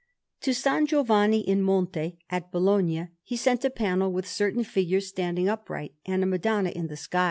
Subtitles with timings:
[0.41, 0.65] To S.
[0.87, 6.23] Giovanni in Monte at Bologna he sent a panel with certain figures standing upright, and
[6.23, 7.19] a Madonna in the sky.